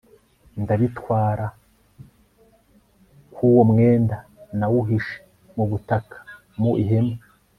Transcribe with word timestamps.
ndabitwara 0.61 1.45
k 3.33 3.35
Uwo 3.47 3.61
mwenda 3.71 4.17
nawuhishe 4.57 5.17
mu 5.55 5.63
butaka 5.69 6.17
mu 6.61 6.71
ihema 6.83 7.17